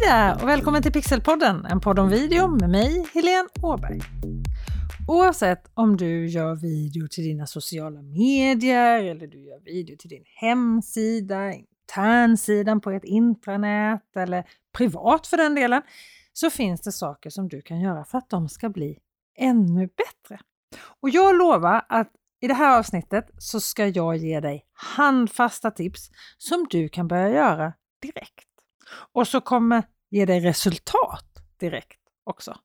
Hej 0.00 0.10
där 0.10 0.42
och 0.42 0.48
välkommen 0.48 0.82
till 0.82 0.92
Pixelpodden, 0.92 1.64
en 1.64 1.80
podd 1.80 1.98
om 1.98 2.08
video 2.08 2.48
med 2.48 2.70
mig, 2.70 3.06
Helene 3.14 3.48
Åberg. 3.62 4.00
Oavsett 5.08 5.70
om 5.74 5.96
du 5.96 6.26
gör 6.26 6.54
video 6.54 7.08
till 7.08 7.24
dina 7.24 7.46
sociala 7.46 8.02
medier 8.02 9.04
eller 9.04 9.26
du 9.26 9.44
gör 9.44 9.60
video 9.60 9.96
till 9.96 10.10
din 10.10 10.24
hemsida, 10.26 11.52
internsidan 11.52 12.80
på 12.80 12.90
ett 12.90 13.04
intranät 13.04 14.16
eller 14.16 14.44
privat 14.76 15.26
för 15.26 15.36
den 15.36 15.54
delen, 15.54 15.82
så 16.32 16.50
finns 16.50 16.80
det 16.80 16.92
saker 16.92 17.30
som 17.30 17.48
du 17.48 17.62
kan 17.62 17.80
göra 17.80 18.04
för 18.04 18.18
att 18.18 18.30
de 18.30 18.48
ska 18.48 18.68
bli 18.68 18.98
ännu 19.38 19.86
bättre. 19.86 20.40
Och 21.00 21.10
jag 21.10 21.38
lovar 21.38 21.86
att 21.88 22.10
i 22.40 22.46
det 22.46 22.54
här 22.54 22.78
avsnittet 22.78 23.30
så 23.38 23.60
ska 23.60 23.86
jag 23.86 24.16
ge 24.16 24.40
dig 24.40 24.64
handfasta 24.72 25.70
tips 25.70 26.10
som 26.38 26.66
du 26.70 26.88
kan 26.88 27.08
börja 27.08 27.28
göra 27.28 27.72
direkt 28.02 28.48
och 29.12 29.28
så 29.28 29.40
kommer 29.40 29.82
ge 30.10 30.24
dig 30.24 30.40
resultat 30.40 31.24
direkt 31.60 32.00
också. 32.24 32.56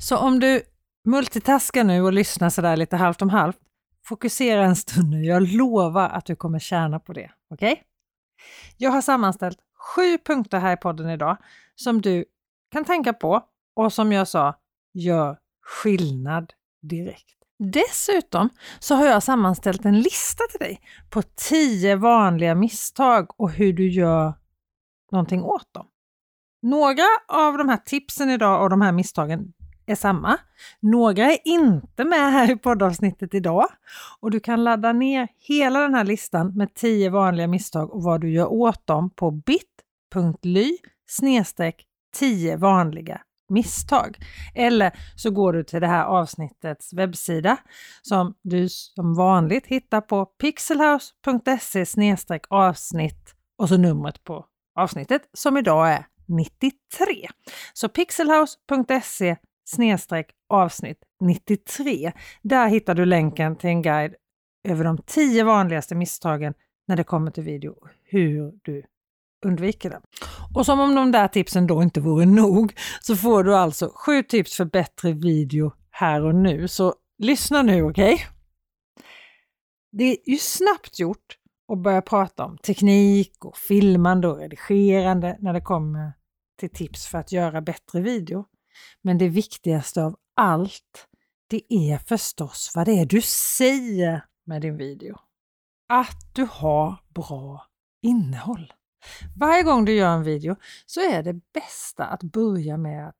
Så 0.00 0.16
om 0.16 0.40
du 0.40 0.62
multitaskar 1.04 1.84
nu 1.84 2.02
och 2.02 2.12
lyssnar 2.12 2.50
sådär 2.50 2.76
lite 2.76 2.96
halvt 2.96 3.22
om 3.22 3.30
halvt, 3.30 3.58
fokusera 4.06 4.64
en 4.64 4.76
stund 4.76 5.10
nu. 5.10 5.24
Jag 5.24 5.42
lovar 5.42 6.08
att 6.08 6.26
du 6.26 6.36
kommer 6.36 6.58
tjäna 6.58 7.00
på 7.00 7.12
det. 7.12 7.30
Okej? 7.50 7.72
Okay? 7.72 7.84
Jag 8.76 8.90
har 8.90 9.00
sammanställt 9.00 9.58
sju 9.78 10.18
punkter 10.18 10.58
här 10.58 10.72
i 10.72 10.76
podden 10.76 11.10
idag 11.10 11.36
som 11.74 12.00
du 12.00 12.24
kan 12.72 12.84
tänka 12.84 13.12
på 13.12 13.42
och 13.76 13.92
som 13.92 14.12
jag 14.12 14.28
sa, 14.28 14.54
gör 14.94 15.38
skillnad 15.62 16.52
direkt. 16.82 17.34
Dessutom 17.58 18.48
så 18.78 18.94
har 18.94 19.06
jag 19.06 19.22
sammanställt 19.22 19.84
en 19.84 20.00
lista 20.00 20.44
till 20.50 20.60
dig 20.60 20.80
på 21.10 21.22
10 21.22 21.96
vanliga 21.96 22.54
misstag 22.54 23.40
och 23.40 23.50
hur 23.50 23.72
du 23.72 23.90
gör 23.90 24.34
någonting 25.12 25.42
åt 25.42 25.74
dem. 25.74 25.86
Några 26.64 27.04
av 27.28 27.58
de 27.58 27.68
här 27.68 27.76
tipsen 27.76 28.30
idag 28.30 28.62
och 28.62 28.70
de 28.70 28.80
här 28.80 28.92
misstagen 28.92 29.52
är 29.86 29.94
samma. 29.94 30.38
Några 30.80 31.24
är 31.24 31.38
inte 31.44 32.04
med 32.04 32.32
här 32.32 32.50
i 32.50 32.56
poddavsnittet 32.56 33.34
idag 33.34 33.66
och 34.20 34.30
du 34.30 34.40
kan 34.40 34.64
ladda 34.64 34.92
ner 34.92 35.28
hela 35.38 35.80
den 35.80 35.94
här 35.94 36.04
listan 36.04 36.56
med 36.56 36.74
10 36.74 37.10
vanliga 37.10 37.46
misstag 37.46 37.94
och 37.94 38.02
vad 38.02 38.20
du 38.20 38.30
gör 38.30 38.52
åt 38.52 38.86
dem 38.86 39.10
på 39.10 39.30
bit.ly 39.30 40.78
10 42.14 42.56
vanliga 42.56 43.20
misstag. 43.48 44.18
Eller 44.54 44.92
så 45.16 45.30
går 45.30 45.52
du 45.52 45.64
till 45.64 45.80
det 45.80 45.86
här 45.86 46.04
avsnittets 46.04 46.92
webbsida 46.92 47.56
som 48.02 48.34
du 48.42 48.68
som 48.68 49.14
vanligt 49.14 49.66
hittar 49.66 50.00
på 50.00 50.26
pixelhouse.se 50.26 51.84
avsnitt 52.48 53.34
och 53.58 53.68
så 53.68 53.76
numret 53.76 54.24
på 54.24 54.46
avsnittet 54.74 55.22
som 55.32 55.56
idag 55.56 55.92
är 55.92 56.06
93. 56.26 57.28
Så 57.72 57.88
pixelhouse.se 57.88 59.36
avsnitt 60.48 60.98
93. 61.20 62.12
Där 62.42 62.68
hittar 62.68 62.94
du 62.94 63.04
länken 63.04 63.56
till 63.56 63.70
en 63.70 63.82
guide 63.82 64.14
över 64.68 64.84
de 64.84 64.98
tio 64.98 65.44
vanligaste 65.44 65.94
misstagen 65.94 66.54
när 66.88 66.96
det 66.96 67.04
kommer 67.04 67.30
till 67.30 67.42
video, 67.42 67.74
hur 68.04 68.52
du 68.62 68.84
undviker 69.46 69.90
den. 69.90 70.02
Och 70.54 70.66
som 70.66 70.80
om 70.80 70.94
de 70.94 71.12
där 71.12 71.28
tipsen 71.28 71.66
då 71.66 71.82
inte 71.82 72.00
vore 72.00 72.26
nog 72.26 72.72
så 73.00 73.16
får 73.16 73.44
du 73.44 73.56
alltså 73.56 73.92
sju 73.94 74.22
tips 74.22 74.56
för 74.56 74.64
bättre 74.64 75.12
video 75.12 75.72
här 75.90 76.24
och 76.24 76.34
nu. 76.34 76.68
Så 76.68 76.94
lyssna 77.18 77.62
nu, 77.62 77.82
okej? 77.82 78.14
Okay? 78.14 78.26
Det 79.92 80.04
är 80.04 80.30
ju 80.30 80.38
snabbt 80.38 80.98
gjort 80.98 81.38
och 81.66 81.78
börja 81.78 82.02
prata 82.02 82.44
om 82.44 82.58
teknik 82.58 83.44
och 83.44 83.56
filmande 83.56 84.28
och 84.28 84.38
redigerande 84.38 85.36
när 85.40 85.52
det 85.52 85.60
kommer 85.60 86.12
till 86.58 86.70
tips 86.70 87.06
för 87.06 87.18
att 87.18 87.32
göra 87.32 87.60
bättre 87.60 88.00
video. 88.00 88.44
Men 89.02 89.18
det 89.18 89.28
viktigaste 89.28 90.04
av 90.04 90.16
allt, 90.36 91.08
det 91.46 91.74
är 91.74 91.98
förstås 91.98 92.72
vad 92.74 92.86
det 92.86 92.92
är 92.92 93.06
du 93.06 93.20
säger 93.60 94.24
med 94.44 94.62
din 94.62 94.76
video. 94.76 95.18
Att 95.88 96.34
du 96.34 96.48
har 96.50 96.96
bra 97.08 97.66
innehåll. 98.02 98.72
Varje 99.36 99.62
gång 99.62 99.84
du 99.84 99.92
gör 99.92 100.14
en 100.14 100.22
video 100.22 100.56
så 100.86 101.00
är 101.00 101.22
det 101.22 101.52
bästa 101.52 102.04
att 102.04 102.22
börja 102.22 102.76
med 102.76 103.08
att 103.08 103.16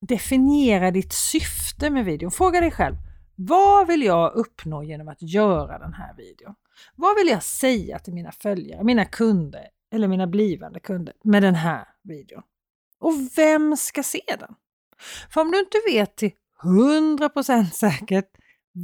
definiera 0.00 0.90
ditt 0.90 1.12
syfte 1.12 1.90
med 1.90 2.04
videon. 2.04 2.30
Fråga 2.30 2.60
dig 2.60 2.70
själv, 2.70 2.96
vad 3.34 3.86
vill 3.86 4.02
jag 4.02 4.34
uppnå 4.34 4.82
genom 4.82 5.08
att 5.08 5.22
göra 5.22 5.78
den 5.78 5.92
här 5.92 6.14
videon? 6.16 6.54
Vad 6.94 7.16
vill 7.16 7.28
jag 7.28 7.42
säga 7.42 7.98
till 7.98 8.14
mina 8.14 8.32
följare, 8.32 8.84
mina 8.84 9.04
kunder 9.04 9.68
eller 9.92 10.08
mina 10.08 10.26
blivande 10.26 10.80
kunder 10.80 11.14
med 11.24 11.42
den 11.42 11.54
här 11.54 11.88
videon? 12.02 12.42
Och 12.98 13.12
vem 13.36 13.76
ska 13.76 14.02
se 14.02 14.22
den? 14.38 14.54
För 15.30 15.40
om 15.40 15.50
du 15.50 15.58
inte 15.58 15.78
vet 15.86 16.16
till 16.16 16.32
100% 16.62 17.70
säkert 17.70 18.30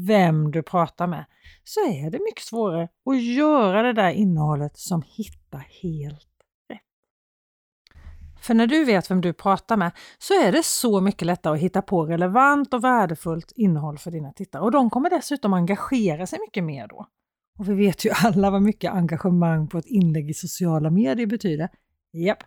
vem 0.07 0.51
du 0.51 0.63
pratar 0.63 1.07
med 1.07 1.25
så 1.65 1.81
är 1.81 2.11
det 2.11 2.19
mycket 2.19 2.45
svårare 2.45 2.89
att 3.11 3.23
göra 3.23 3.83
det 3.83 3.93
där 3.93 4.11
innehållet 4.11 4.79
som 4.79 5.03
hittar 5.07 5.67
helt 5.83 6.29
rätt. 6.69 6.81
För 8.41 8.55
när 8.55 8.67
du 8.67 8.85
vet 8.85 9.11
vem 9.11 9.21
du 9.21 9.33
pratar 9.33 9.77
med 9.77 9.93
så 10.19 10.35
är 10.35 10.53
det 10.53 10.63
så 10.63 11.01
mycket 11.01 11.27
lättare 11.27 11.55
att 11.55 11.61
hitta 11.61 11.83
på 11.83 12.07
relevant 12.07 12.75
och 12.75 12.85
värdefullt 12.85 13.53
innehåll 13.57 13.99
för 13.99 14.11
dina 14.11 14.33
tittare 14.33 14.63
och 14.63 14.71
de 14.71 14.91
kommer 14.91 15.11
dessutom 15.11 15.53
engagera 15.53 16.27
sig 16.27 16.39
mycket 16.41 16.65
mer 16.65 16.87
då. 16.89 17.07
Och 17.59 17.69
vi 17.69 17.75
vet 17.75 18.05
ju 18.05 18.11
alla 18.25 18.51
vad 18.51 18.63
mycket 18.63 18.93
engagemang 18.93 19.69
på 19.69 19.79
ett 19.79 19.87
inlägg 19.87 20.31
i 20.31 20.35
sociala 20.35 20.91
medier 20.91 21.27
betyder. 21.27 21.69
Japp, 22.13 22.43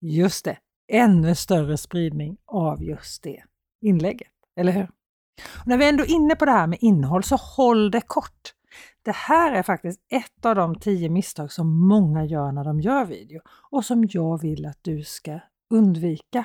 just 0.00 0.44
det, 0.44 0.58
ännu 0.92 1.34
större 1.34 1.76
spridning 1.76 2.36
av 2.46 2.82
just 2.82 3.22
det 3.22 3.42
inlägget, 3.80 4.32
eller 4.56 4.72
hur? 4.72 4.88
Och 5.60 5.66
när 5.66 5.78
vi 5.78 5.88
ändå 5.88 6.04
är 6.04 6.10
inne 6.10 6.36
på 6.36 6.44
det 6.44 6.50
här 6.50 6.66
med 6.66 6.78
innehåll 6.80 7.24
så 7.24 7.36
håll 7.36 7.90
det 7.90 8.00
kort. 8.00 8.54
Det 9.02 9.14
här 9.14 9.52
är 9.52 9.62
faktiskt 9.62 10.00
ett 10.10 10.46
av 10.46 10.54
de 10.54 10.74
tio 10.74 11.08
misstag 11.08 11.52
som 11.52 11.88
många 11.88 12.24
gör 12.24 12.52
när 12.52 12.64
de 12.64 12.80
gör 12.80 13.04
video 13.04 13.40
och 13.70 13.84
som 13.84 14.08
jag 14.10 14.40
vill 14.40 14.66
att 14.66 14.78
du 14.82 15.02
ska 15.02 15.40
undvika. 15.70 16.44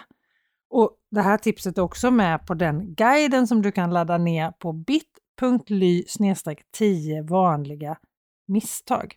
Och 0.69 0.92
Det 1.12 1.22
här 1.22 1.38
tipset 1.38 1.78
är 1.78 1.81
också 1.81 2.12
med 2.12 2.46
på 2.46 2.53
den 2.53 2.96
guiden 2.96 3.48
som 3.48 3.62
du 3.62 3.72
kan 3.72 3.94
ladda 3.94 4.18
ner 4.18 4.52
på 4.52 4.74
BIT 4.74 5.19
bit.ly 5.40 6.04
10 6.72 7.22
vanliga 7.22 7.98
misstag. 8.48 9.16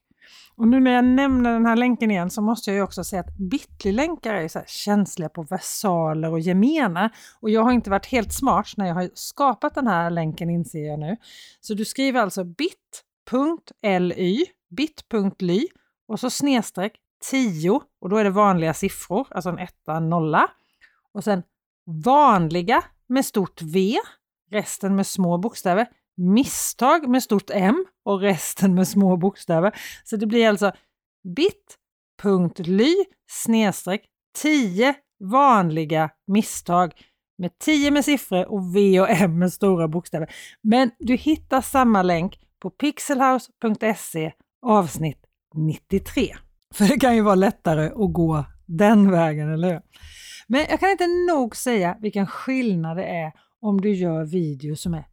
Och 0.57 0.69
nu 0.69 0.81
när 0.81 0.91
jag 0.91 1.05
nämner 1.05 1.53
den 1.53 1.67
här 1.67 1.77
länken 1.77 2.11
igen 2.11 2.31
så 2.31 2.43
måste 2.43 2.71
jag 2.71 2.77
ju 2.77 2.83
också 2.83 3.05
säga 3.05 3.21
att 3.21 3.37
Bitly-länkar 3.37 4.35
är 4.35 4.49
så 4.49 4.61
känsliga 4.67 5.29
på 5.29 5.43
versaler 5.43 6.31
och 6.31 6.41
gemena. 6.41 7.11
Och 7.41 7.51
jag 7.51 7.63
har 7.63 7.73
inte 7.73 7.91
varit 7.91 8.07
helt 8.07 8.33
smart 8.33 8.73
när 8.77 8.87
jag 8.87 8.95
har 8.95 9.11
skapat 9.15 9.75
den 9.75 9.87
här 9.87 10.11
länken 10.11 10.51
inser 10.51 10.87
jag 10.87 10.99
nu. 10.99 11.17
Så 11.61 11.75
du 11.75 11.85
skriver 11.85 12.21
alltså 12.21 12.45
bit.ly, 12.45 14.45
bit.ly 14.71 15.67
och 16.09 16.21
så 16.21 16.31
snedstreck 16.31 16.93
10 17.31 17.81
och 18.01 18.09
då 18.09 18.17
är 18.17 18.25
det 18.25 18.31
vanliga 18.31 18.75
siffror, 18.75 19.27
alltså 19.31 19.51
en 19.51 19.59
etta, 19.59 19.97
en 19.97 20.11
nolla. 20.11 20.49
Och 21.13 21.25
sen 21.25 21.43
vanliga 22.05 22.85
med 23.07 23.25
stort 23.25 23.63
V, 23.63 23.97
resten 24.51 24.97
med 24.97 25.07
små 25.07 25.39
bokstäver, 25.39 25.87
misstag 26.17 27.09
med 27.09 27.23
stort 27.23 27.51
M 27.51 27.85
och 28.05 28.21
resten 28.21 28.75
med 28.75 28.89
små 28.89 29.17
bokstäver. 29.17 29.75
Så 30.05 30.17
det 30.17 30.27
blir 30.27 30.49
alltså 30.49 30.73
bit.ly 31.37 32.95
snedstreck 33.31 34.05
10 34.39 34.95
vanliga 35.25 36.11
misstag 36.27 36.93
med 37.39 37.59
10 37.59 37.91
med 37.91 38.05
siffror 38.05 38.53
och 38.53 38.77
V 38.77 39.01
och 39.01 39.11
M 39.11 39.39
med 39.39 39.53
stora 39.53 39.89
bokstäver. 39.89 40.35
Men 40.63 40.91
du 40.99 41.17
hittar 41.17 41.61
samma 41.61 42.03
länk 42.03 42.39
på 42.61 42.71
pixelhouse.se 42.71 44.33
avsnitt 44.67 45.27
93. 45.55 46.37
För 46.75 46.85
det 46.85 47.01
kan 47.01 47.15
ju 47.15 47.23
vara 47.23 47.35
lättare 47.35 47.87
att 47.87 48.13
gå 48.13 48.45
den 48.67 49.11
vägen, 49.11 49.53
eller 49.53 49.71
hur? 49.73 49.81
Men 50.47 50.67
jag 50.71 50.81
kan 50.81 50.91
inte 50.91 51.07
nog 51.07 51.57
säga 51.57 51.97
vilken 52.01 52.27
skillnad 52.27 52.97
det 52.97 53.05
är 53.05 53.33
om 53.61 53.81
du 53.81 53.95
gör 53.95 54.25
video 54.25 54.77
som 54.77 54.95
är 54.95 55.05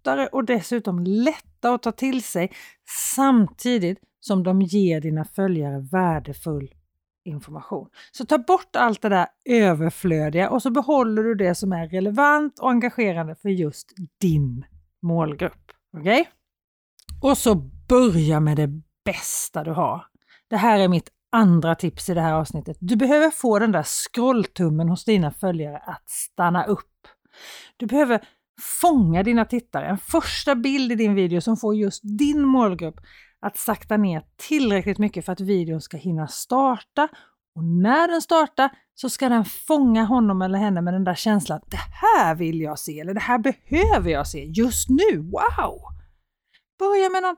lättare 0.00 0.26
och 0.26 0.44
dessutom 0.44 1.04
lätta 1.04 1.74
att 1.74 1.82
ta 1.82 1.92
till 1.92 2.22
sig 2.22 2.52
samtidigt 3.14 3.98
som 4.20 4.42
de 4.42 4.62
ger 4.62 5.00
dina 5.00 5.24
följare 5.24 5.80
värdefull 5.92 6.74
information. 7.24 7.88
Så 8.12 8.24
ta 8.24 8.38
bort 8.38 8.76
allt 8.76 9.02
det 9.02 9.08
där 9.08 9.26
överflödiga 9.44 10.50
och 10.50 10.62
så 10.62 10.70
behåller 10.70 11.22
du 11.22 11.34
det 11.34 11.54
som 11.54 11.72
är 11.72 11.88
relevant 11.88 12.58
och 12.58 12.70
engagerande 12.70 13.34
för 13.34 13.48
just 13.48 13.88
din 14.20 14.64
målgrupp. 15.02 15.72
Okej? 15.96 16.20
Okay? 16.20 16.32
Och 17.30 17.38
så 17.38 17.54
börja 17.88 18.40
med 18.40 18.56
det 18.56 18.70
bästa 19.04 19.64
du 19.64 19.70
har. 19.70 20.06
Det 20.48 20.56
här 20.56 20.78
är 20.78 20.88
mitt 20.88 21.08
andra 21.32 21.74
tips 21.74 22.08
i 22.08 22.14
det 22.14 22.20
här 22.20 22.32
avsnittet. 22.32 22.76
Du 22.80 22.96
behöver 22.96 23.30
få 23.30 23.58
den 23.58 23.72
där 23.72 23.82
scrolltummen 23.82 24.88
hos 24.88 25.04
dina 25.04 25.30
följare 25.30 25.78
att 25.78 26.10
stanna 26.10 26.64
upp. 26.64 26.86
Du 27.76 27.86
behöver 27.86 28.20
fånga 28.60 29.22
dina 29.22 29.44
tittare. 29.44 29.86
En 29.86 29.98
första 29.98 30.54
bild 30.54 30.92
i 30.92 30.94
din 30.94 31.14
video 31.14 31.40
som 31.40 31.56
får 31.56 31.76
just 31.76 32.00
din 32.18 32.42
målgrupp 32.44 33.00
att 33.40 33.56
sakta 33.56 33.96
ner 33.96 34.22
tillräckligt 34.36 34.98
mycket 34.98 35.24
för 35.24 35.32
att 35.32 35.40
videon 35.40 35.80
ska 35.80 35.96
hinna 35.96 36.28
starta 36.28 37.08
Och 37.54 37.64
när 37.64 38.08
den 38.08 38.22
startar 38.22 38.70
så 38.94 39.10
ska 39.10 39.28
den 39.28 39.44
fånga 39.44 40.04
honom 40.04 40.42
eller 40.42 40.58
henne 40.58 40.80
med 40.80 40.94
den 40.94 41.04
där 41.04 41.14
känslan. 41.14 41.60
Det 41.66 41.76
här 41.76 42.34
vill 42.34 42.60
jag 42.60 42.78
se 42.78 43.00
eller 43.00 43.14
det 43.14 43.20
här 43.20 43.38
behöver 43.38 44.10
jag 44.10 44.26
se 44.26 44.44
just 44.44 44.88
nu. 44.88 45.18
Wow! 45.18 45.80
Börja 46.78 47.10
med 47.10 47.22
någon 47.22 47.36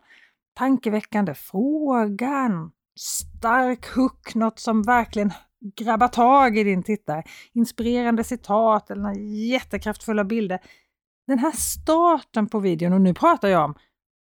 tankeväckande 0.54 1.34
fråga, 1.34 2.50
stark 2.98 3.86
hook, 3.94 4.34
något 4.34 4.58
som 4.58 4.82
verkligen 4.82 5.32
grabbar 5.76 6.08
tag 6.08 6.58
i 6.58 6.64
din 6.64 6.82
tittare. 6.82 7.22
Inspirerande 7.52 8.24
citat 8.24 8.90
eller 8.90 9.12
jättekraftfulla 9.50 10.24
bilder. 10.24 10.60
Den 11.26 11.38
här 11.38 11.52
starten 11.52 12.48
på 12.48 12.58
videon, 12.58 12.92
och 12.92 13.00
nu 13.00 13.14
pratar 13.14 13.48
jag 13.48 13.64
om 13.64 13.74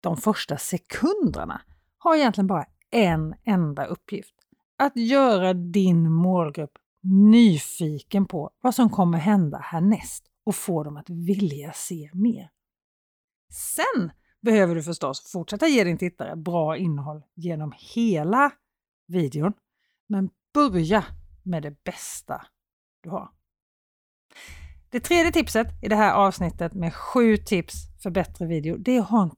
de 0.00 0.16
första 0.16 0.56
sekunderna, 0.56 1.62
har 1.98 2.16
egentligen 2.16 2.46
bara 2.46 2.66
en 2.90 3.34
enda 3.44 3.86
uppgift. 3.86 4.34
Att 4.78 4.96
göra 4.96 5.54
din 5.54 6.12
målgrupp 6.12 6.78
nyfiken 7.02 8.26
på 8.26 8.50
vad 8.60 8.74
som 8.74 8.90
kommer 8.90 9.18
hända 9.18 9.58
härnäst 9.58 10.24
och 10.44 10.54
få 10.54 10.82
dem 10.82 10.96
att 10.96 11.10
vilja 11.10 11.72
se 11.72 12.10
mer. 12.14 12.50
Sen 13.52 14.10
behöver 14.40 14.74
du 14.74 14.82
förstås 14.82 15.32
fortsätta 15.32 15.66
ge 15.66 15.84
din 15.84 15.98
tittare 15.98 16.36
bra 16.36 16.76
innehåll 16.76 17.22
genom 17.34 17.72
hela 17.94 18.52
videon. 19.06 19.52
Men 20.06 20.30
börja 20.54 21.04
med 21.42 21.62
det 21.62 21.84
bästa 21.84 22.46
du 23.02 23.10
har. 23.10 23.30
Det 24.92 25.00
tredje 25.00 25.32
tipset 25.32 25.66
i 25.82 25.88
det 25.88 25.96
här 25.96 26.12
avsnittet 26.12 26.74
med 26.74 26.94
sju 26.94 27.36
tips 27.36 27.74
för 28.02 28.10
bättre 28.10 28.46
video, 28.46 28.76
det 28.76 28.96
är 28.96 29.00
att 29.00 29.08
ha 29.08 29.22
en 29.22 29.30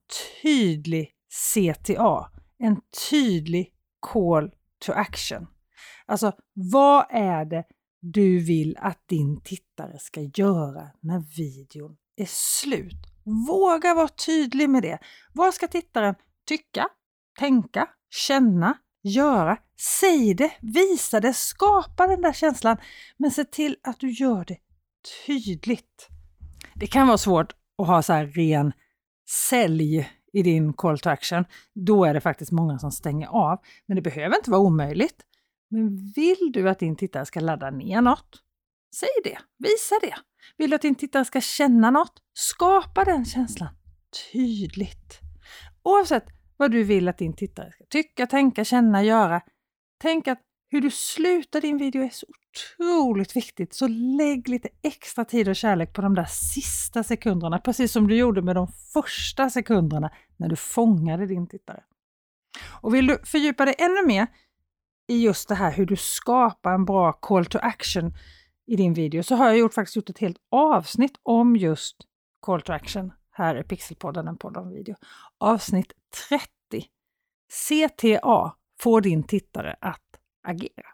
tydlig 0.43 1.11
CTA, 1.55 2.31
en 2.59 2.81
tydlig 3.11 3.73
call 4.01 4.51
to 4.79 4.93
action. 4.93 5.47
Alltså, 6.07 6.33
vad 6.55 7.07
är 7.11 7.45
det 7.45 7.65
du 8.01 8.39
vill 8.39 8.77
att 8.81 9.09
din 9.09 9.41
tittare 9.41 9.99
ska 9.99 10.21
göra 10.21 10.91
när 11.01 11.37
videon 11.37 11.97
är 12.17 12.29
slut? 12.29 13.07
Våga 13.49 13.95
vara 13.95 14.09
tydlig 14.09 14.71
med 14.71 14.83
det. 14.83 14.99
Vad 15.33 15.55
ska 15.55 15.69
tittaren 15.69 16.15
tycka, 16.47 16.89
tänka, 17.39 17.89
känna, 18.11 18.79
göra? 19.03 19.59
Säg 20.01 20.35
det, 20.35 20.53
visa 20.61 21.21
det, 21.21 21.33
skapa 21.33 22.07
den 22.07 22.23
där 22.23 22.33
känslan, 22.33 22.77
men 23.17 23.31
se 23.31 23.45
till 23.45 23.77
att 23.83 24.01
du 24.01 24.11
gör 24.11 24.45
det 24.45 24.59
tydligt. 25.27 26.09
Det 26.75 26.87
kan 26.87 27.07
vara 27.07 27.19
svårt 27.19 27.53
att 27.79 27.87
ha 27.87 28.03
så 28.03 28.13
här 28.13 28.27
ren 28.27 28.73
sälj 29.49 30.11
i 30.33 30.43
din 30.43 30.73
call 30.73 30.99
to 30.99 31.09
action. 31.09 31.45
Då 31.75 32.05
är 32.05 32.15
det 32.15 32.21
faktiskt 32.21 32.53
många 32.53 32.79
som 32.79 32.93
stänger 32.93 33.27
av. 33.27 33.59
Men 33.87 33.95
det 33.95 34.03
behöver 34.03 34.37
inte 34.37 34.51
vara 34.51 34.61
omöjligt. 34.61 35.23
Men 35.71 36.13
vill 36.17 36.53
du 36.53 36.69
att 36.69 36.79
din 36.79 36.97
tittare 36.97 37.27
ska 37.27 37.41
ladda 37.41 37.71
ner 37.71 38.01
något? 38.01 38.43
Säg 38.95 39.09
det, 39.25 39.39
visa 39.59 39.95
det. 40.03 40.15
Vill 40.57 40.71
du 40.71 40.77
att 40.77 40.83
din 40.83 40.95
tittare 40.95 41.25
ska 41.25 41.41
känna 41.41 41.91
något? 41.91 42.23
Skapa 42.35 43.05
den 43.05 43.25
känslan 43.25 43.75
tydligt. 44.33 45.21
Oavsett 45.83 46.25
vad 46.57 46.71
du 46.71 46.85
vill 46.85 47.09
att 47.09 47.19
din 47.19 47.37
tittare 47.37 47.73
ska 47.73 47.85
tycka, 47.91 48.27
tänka, 48.27 48.65
känna, 48.65 49.03
göra. 49.03 49.41
Tänk 50.01 50.29
att 50.29 50.41
hur 50.73 50.81
du 50.81 50.91
slutar 50.91 51.61
din 51.61 51.79
video 51.79 52.03
är 52.03 52.09
så 52.09 52.27
otroligt 52.29 53.37
viktigt, 53.37 53.75
så 53.75 53.89
lägg 53.89 54.49
lite 54.49 54.69
extra 54.83 55.25
tid 55.25 55.49
och 55.49 55.57
kärlek 55.57 55.93
på 55.93 56.03
de 56.03 56.15
där 56.15 56.25
sista 56.25 57.03
sekunderna, 57.03 57.59
precis 57.59 57.93
som 57.93 58.09
du 58.09 58.17
gjorde 58.17 58.43
med 58.43 58.57
de 58.57 58.69
första 58.93 59.51
sekunderna 59.51 60.11
när 60.37 60.49
du 60.49 60.57
fångade 60.57 61.27
din 61.27 61.47
tittare. 61.47 61.83
Och 62.65 62.95
vill 62.95 63.07
du 63.07 63.19
fördjupa 63.25 63.65
dig 63.65 63.75
ännu 63.79 64.07
mer 64.07 64.27
i 65.09 65.25
just 65.25 65.49
det 65.49 65.55
här 65.55 65.73
hur 65.73 65.87
du 65.87 65.97
skapar 65.97 66.75
en 66.75 66.85
bra 66.85 67.13
call 67.13 67.47
to 67.47 67.59
action 67.63 68.15
i 68.67 68.77
din 68.77 68.95
video 68.95 69.23
så 69.23 69.35
har 69.35 69.47
jag 69.47 69.59
gjort, 69.59 69.75
faktiskt 69.75 69.97
gjort 69.97 70.11
ett 70.11 70.19
helt 70.19 70.39
avsnitt 70.51 71.15
om 71.23 71.57
just 71.57 71.97
call 72.41 72.63
to 72.63 72.73
action 72.73 73.13
här 73.31 73.61
i 73.61 73.63
Pixelpodden, 73.63 74.29
en 74.29 74.39
podd 74.39 74.57
om 74.57 74.71
video. 74.71 74.95
Avsnitt 75.39 75.93
30. 76.29 76.49
CTA 77.69 78.57
får 78.81 79.01
din 79.01 79.23
tittare 79.23 79.77
att 79.81 80.02
agera. 80.43 80.89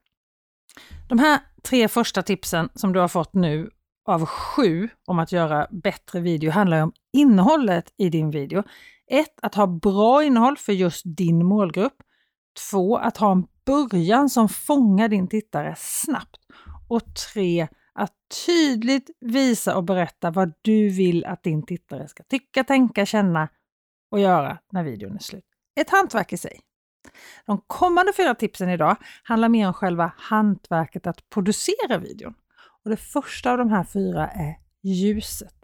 De 1.09 1.19
här 1.19 1.41
tre 1.63 1.89
första 1.89 2.23
tipsen 2.23 2.69
som 2.75 2.93
du 2.93 3.01
har 3.01 3.09
fått 3.09 3.35
nu 3.35 3.71
av 4.05 4.27
sju 4.27 4.89
om 5.05 5.19
att 5.19 5.33
göra 5.33 5.67
bättre 5.71 6.21
video 6.21 6.51
handlar 6.51 6.83
om 6.83 6.93
innehållet 7.13 7.93
i 7.97 8.09
din 8.09 8.31
video. 8.31 8.63
1. 9.11 9.27
Att 9.43 9.55
ha 9.55 9.67
bra 9.67 10.25
innehåll 10.25 10.57
för 10.57 10.73
just 10.73 11.03
din 11.05 11.47
målgrupp. 11.47 11.97
2. 12.71 12.97
Att 12.97 13.17
ha 13.17 13.33
en 13.33 13.47
början 13.67 14.29
som 14.29 14.49
fångar 14.49 15.09
din 15.09 15.29
tittare 15.29 15.75
snabbt. 15.79 16.41
Och 16.89 17.15
3. 17.35 17.69
Att 17.93 18.13
tydligt 18.47 19.11
visa 19.21 19.77
och 19.77 19.85
berätta 19.85 20.31
vad 20.31 20.53
du 20.63 20.89
vill 20.89 21.25
att 21.25 21.43
din 21.43 21.67
tittare 21.67 22.09
ska 22.09 22.23
tycka, 22.23 22.65
tänka, 22.65 23.07
känna 23.07 23.49
och 24.11 24.21
göra 24.21 24.59
när 24.73 24.85
videon 24.85 25.15
är 25.15 25.19
slut. 25.19 25.45
Ett 25.81 25.91
hantverk 25.91 26.33
i 26.33 26.37
sig. 26.37 26.61
De 27.47 27.61
kommande 27.67 28.13
fyra 28.13 28.35
tipsen 28.35 28.69
idag 28.69 28.97
handlar 29.23 29.49
mer 29.49 29.67
om 29.67 29.75
själva 29.75 30.13
hantverket 30.17 31.07
att 31.07 31.31
producera 31.31 31.99
videon. 31.99 32.35
Och 32.85 32.91
det 32.91 32.97
första 32.97 33.53
av 33.53 33.59
de 33.59 33.71
här 33.71 33.85
fyra 33.85 34.29
är 34.29 34.57
ljuset. 34.83 35.55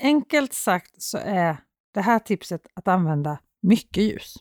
Enkelt 0.00 0.52
sagt 0.52 1.02
så 1.02 1.18
är 1.18 1.56
det 1.94 2.00
här 2.00 2.18
tipset 2.18 2.66
att 2.74 2.88
använda 2.88 3.38
mycket 3.62 4.02
ljus. 4.02 4.34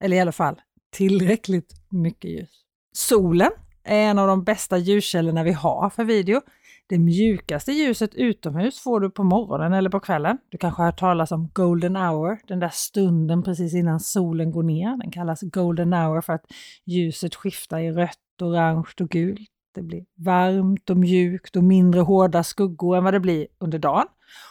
Eller 0.00 0.16
i 0.16 0.20
alla 0.20 0.32
fall 0.32 0.60
tillräckligt 0.92 1.72
mycket 1.88 2.30
ljus. 2.30 2.64
Solen 2.92 3.50
är 3.84 4.00
en 4.00 4.18
av 4.18 4.28
de 4.28 4.44
bästa 4.44 4.78
ljuskällorna 4.78 5.42
vi 5.42 5.52
har 5.52 5.90
för 5.90 6.04
video. 6.04 6.40
Det 6.86 6.98
mjukaste 6.98 7.72
ljuset 7.72 8.14
utomhus 8.14 8.80
får 8.80 9.00
du 9.00 9.10
på 9.10 9.24
morgonen 9.24 9.72
eller 9.72 9.90
på 9.90 10.00
kvällen. 10.00 10.38
Du 10.48 10.58
kanske 10.58 10.82
har 10.82 10.86
hört 10.86 10.98
talas 10.98 11.32
om 11.32 11.50
golden 11.52 11.96
hour, 11.96 12.38
den 12.48 12.60
där 12.60 12.70
stunden 12.72 13.42
precis 13.42 13.74
innan 13.74 14.00
solen 14.00 14.52
går 14.52 14.62
ner. 14.62 14.96
Den 15.02 15.10
kallas 15.10 15.40
golden 15.42 15.92
hour 15.92 16.20
för 16.20 16.32
att 16.32 16.44
ljuset 16.84 17.34
skiftar 17.34 17.78
i 17.78 17.92
rött, 17.92 18.18
orange 18.42 18.88
och 19.00 19.08
gult. 19.08 19.50
Det 19.74 19.82
blir 19.82 20.04
varmt 20.16 20.90
och 20.90 20.96
mjukt 20.96 21.56
och 21.56 21.64
mindre 21.64 22.00
hårda 22.00 22.42
skuggor 22.42 22.96
än 22.96 23.04
vad 23.04 23.14
det 23.14 23.20
blir 23.20 23.46
under 23.58 23.78
dagen. 23.78 24.06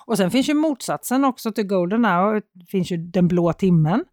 Och 0.06 0.18
sen 0.18 0.32
finns 0.32 0.50
ju 0.50 0.54
motsatsen 0.54 1.26
också 1.26 1.52
till 1.52 1.68
golden 1.68 2.06
hour, 2.06 2.42
det 2.54 2.66
finns 2.66 2.92
ju 2.92 2.98
den 2.98 3.28
blå 3.28 3.54
timmen. 3.54 4.06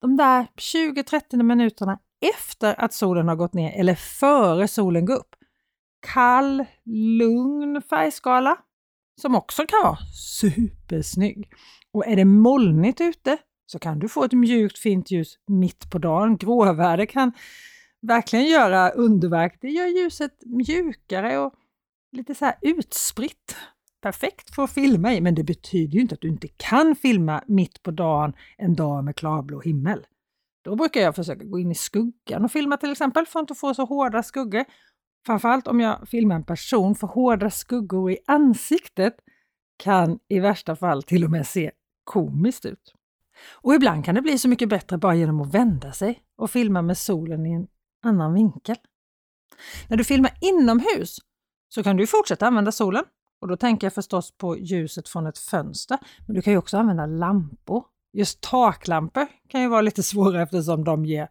De 0.00 0.16
där 0.16 0.46
20-30 0.56 1.42
minuterna 1.42 1.98
efter 2.38 2.80
att 2.80 2.92
solen 2.92 3.28
har 3.28 3.36
gått 3.36 3.54
ner 3.54 3.80
eller 3.80 3.94
före 3.94 4.68
solen 4.68 5.04
går 5.04 5.14
upp 5.14 5.34
kall, 6.00 6.64
lugn 7.18 7.82
färgskala 7.82 8.58
som 9.20 9.34
också 9.34 9.66
kan 9.66 9.82
vara 9.82 9.98
supersnygg. 10.40 11.50
Och 11.92 12.06
är 12.06 12.16
det 12.16 12.24
molnigt 12.24 13.00
ute 13.00 13.36
så 13.66 13.78
kan 13.78 13.98
du 13.98 14.08
få 14.08 14.24
ett 14.24 14.32
mjukt 14.32 14.78
fint 14.78 15.10
ljus 15.10 15.34
mitt 15.46 15.90
på 15.90 15.98
dagen. 15.98 16.36
Gråväder 16.36 17.06
kan 17.06 17.32
verkligen 18.00 18.46
göra 18.46 18.90
underverk. 18.90 19.58
Det 19.60 19.68
gör 19.68 19.86
ljuset 19.86 20.32
mjukare 20.46 21.38
och 21.38 21.54
lite 22.12 22.34
så 22.34 22.44
här 22.44 22.54
utspritt. 22.62 23.56
Perfekt 24.00 24.54
för 24.54 24.64
att 24.64 24.72
filma 24.72 25.14
i, 25.14 25.20
men 25.20 25.34
det 25.34 25.44
betyder 25.44 25.94
ju 25.94 26.00
inte 26.00 26.14
att 26.14 26.20
du 26.20 26.28
inte 26.28 26.48
kan 26.48 26.96
filma 26.96 27.42
mitt 27.46 27.82
på 27.82 27.90
dagen 27.90 28.32
en 28.56 28.74
dag 28.74 29.04
med 29.04 29.16
klarblå 29.16 29.60
himmel. 29.60 30.06
Då 30.64 30.76
brukar 30.76 31.00
jag 31.00 31.16
försöka 31.16 31.44
gå 31.44 31.58
in 31.58 31.70
i 31.70 31.74
skuggan 31.74 32.44
och 32.44 32.52
filma 32.52 32.76
till 32.76 32.92
exempel 32.92 33.26
för 33.26 33.38
att 33.38 33.42
inte 33.42 33.54
få 33.54 33.74
så 33.74 33.84
hårda 33.84 34.22
skuggor. 34.22 34.64
Framförallt 35.26 35.66
om 35.66 35.80
jag 35.80 36.08
filmar 36.08 36.34
en 36.36 36.44
person, 36.44 36.94
för 36.94 37.06
hårda 37.06 37.50
skuggor 37.50 38.10
i 38.10 38.18
ansiktet 38.26 39.14
kan 39.76 40.18
i 40.28 40.40
värsta 40.40 40.76
fall 40.76 41.02
till 41.02 41.24
och 41.24 41.30
med 41.30 41.46
se 41.46 41.70
komiskt 42.04 42.64
ut. 42.64 42.94
Och 43.52 43.74
ibland 43.74 44.04
kan 44.04 44.14
det 44.14 44.22
bli 44.22 44.38
så 44.38 44.48
mycket 44.48 44.68
bättre 44.68 44.98
bara 44.98 45.14
genom 45.14 45.40
att 45.40 45.54
vända 45.54 45.92
sig 45.92 46.22
och 46.36 46.50
filma 46.50 46.82
med 46.82 46.98
solen 46.98 47.46
i 47.46 47.52
en 47.52 47.66
annan 48.02 48.34
vinkel. 48.34 48.76
När 49.88 49.96
du 49.96 50.04
filmar 50.04 50.32
inomhus 50.40 51.18
så 51.68 51.82
kan 51.82 51.96
du 51.96 52.06
fortsätta 52.06 52.46
använda 52.46 52.72
solen 52.72 53.04
och 53.40 53.48
då 53.48 53.56
tänker 53.56 53.86
jag 53.86 53.94
förstås 53.94 54.30
på 54.30 54.58
ljuset 54.58 55.08
från 55.08 55.26
ett 55.26 55.38
fönster. 55.38 55.98
Men 56.26 56.36
du 56.36 56.42
kan 56.42 56.52
ju 56.52 56.58
också 56.58 56.76
använda 56.76 57.06
lampor. 57.06 57.84
Just 58.12 58.40
taklampor 58.40 59.26
kan 59.48 59.62
ju 59.62 59.68
vara 59.68 59.80
lite 59.80 60.02
svåra 60.12 60.42
eftersom 60.42 60.84
de 60.84 61.04
ger 61.04 61.28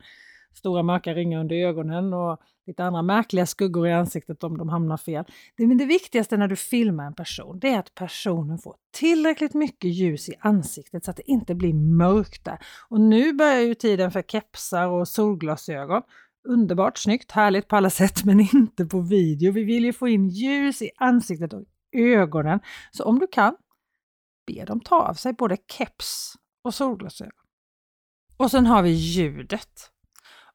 stora 0.58 0.84
mörka 0.84 1.14
ringar 1.14 1.40
under 1.40 1.56
ögonen 1.56 2.14
och 2.14 2.42
lite 2.68 2.84
andra 2.84 3.02
märkliga 3.02 3.46
skuggor 3.46 3.88
i 3.88 3.94
ansiktet 3.94 4.44
om 4.44 4.58
de 4.58 4.70
hamnar 4.70 4.98
fel. 4.98 5.26
Det, 5.58 5.68
men 5.68 5.78
det 5.78 5.86
viktigaste 5.86 6.38
när 6.38 6.48
du 6.48 6.56
filmar 6.56 7.06
en 7.06 7.14
person, 7.14 7.60
det 7.60 7.70
är 7.70 7.80
att 7.80 7.96
personen 7.96 8.58
får 8.58 8.76
tillräckligt 8.94 9.54
mycket 9.54 9.90
ljus 9.90 10.30
i 10.30 10.34
ansiktet 10.40 11.06
så 11.06 11.12
att 11.12 11.18
det 11.18 11.32
inte 11.32 11.56
blir 11.56 11.74
mörkt 11.74 12.46
där. 12.46 12.60
Och 12.90 13.02
nu 13.02 13.34
börjar 13.34 13.62
ju 13.62 13.74
tiden 13.74 14.12
för 14.12 14.22
kepsar 14.22 14.88
och 14.88 15.08
solglasögon. 15.08 16.02
Underbart 16.48 16.98
snyggt, 16.98 17.32
härligt 17.32 17.68
på 17.68 17.76
alla 17.76 17.90
sätt, 18.00 18.26
men 18.26 18.40
inte 18.40 18.86
på 18.86 19.02
video. 19.02 19.52
Vi 19.52 19.64
vill 19.64 19.86
ju 19.86 19.94
få 19.94 20.08
in 20.08 20.30
ljus 20.30 20.82
i 20.82 20.92
ansiktet 20.98 21.54
och 21.54 21.64
ögonen. 21.92 22.60
Så 22.92 23.04
om 23.04 23.20
du 23.20 23.28
kan, 23.28 23.56
be 24.48 24.66
dem 24.66 24.80
ta 24.80 25.02
av 25.02 25.14
sig 25.14 25.34
både 25.34 25.58
keps 25.68 26.34
och 26.64 26.74
solglasögon. 26.74 27.32
Och 28.38 28.52
sen 28.52 28.66
har 28.66 28.82
vi 28.84 28.90
ljudet. 28.90 29.92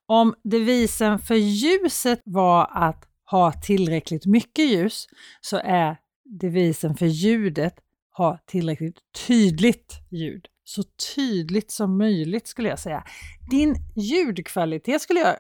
Om 0.07 0.35
devisen 0.45 1.19
för 1.19 1.35
ljuset 1.35 2.21
var 2.25 2.71
att 2.73 3.09
ha 3.31 3.53
tillräckligt 3.53 4.27
mycket 4.27 4.65
ljus 4.71 5.07
så 5.41 5.61
är 5.65 5.97
devisen 6.25 6.97
för 6.97 7.07
ljudet 7.07 7.75
ha 8.13 8.39
tillräckligt 8.47 8.99
tydligt 9.27 9.95
ljud. 10.11 10.47
Så 10.65 10.83
tydligt 11.15 11.71
som 11.71 11.99
möjligt 11.99 12.47
skulle 12.47 12.69
jag 12.69 12.79
säga. 12.79 13.05
Din 13.51 13.77
ljudkvalitet 13.97 15.03
skulle 15.03 15.21
jag 15.21 15.37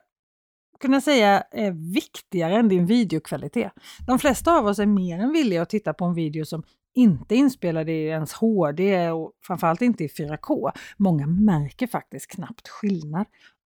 kunna 0.81 1.01
säga 1.01 1.41
är 1.51 1.93
viktigare 1.95 2.57
än 2.57 2.69
din 2.69 2.87
videokvalitet. 2.87 3.73
De 4.07 4.19
flesta 4.19 4.59
av 4.59 4.67
oss 4.67 4.79
är 4.79 4.87
mer 4.87 5.19
än 5.19 5.33
villiga 5.33 5.63
att 5.63 5.71
titta 5.71 5.95
på 5.95 6.05
en 6.05 6.15
video 6.15 6.45
som 6.45 6.63
inte 6.95 7.35
är 7.35 7.37
inspelad 7.37 7.89
i 7.89 7.93
ens 7.93 8.33
HD 8.33 9.11
och 9.11 9.33
framförallt 9.47 9.83
inte 9.83 10.05
i 10.05 10.09
4K. 10.09 10.73
Många 10.97 11.27
märker 11.27 11.87
faktiskt 11.87 12.31
knappt 12.31 12.69
skillnad. 12.69 13.27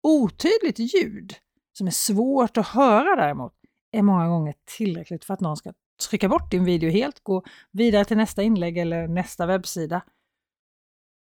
Otydligt 0.07 0.79
ljud, 0.79 1.35
som 1.73 1.87
är 1.87 1.91
svårt 1.91 2.57
att 2.57 2.67
höra 2.67 3.17
däremot, 3.17 3.53
är 3.93 4.03
många 4.03 4.29
gånger 4.29 4.55
tillräckligt 4.77 5.25
för 5.25 5.35
att 5.35 5.41
någon 5.41 5.57
ska 5.57 5.73
trycka 6.11 6.29
bort 6.29 6.51
din 6.51 6.65
video 6.65 6.91
helt, 6.91 7.21
gå 7.25 7.43
vidare 7.73 8.05
till 8.05 8.17
nästa 8.17 8.43
inlägg 8.43 8.79
eller 8.79 9.09
nästa 9.09 9.47
webbsida. 9.47 10.03